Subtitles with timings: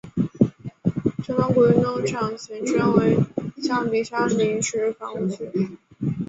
[1.23, 3.15] 城门谷运动场前身为
[3.61, 5.77] 象鼻山临时房屋区。